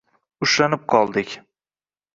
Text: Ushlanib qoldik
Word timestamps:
Ushlanib 0.45 0.89
qoldik 0.95 1.39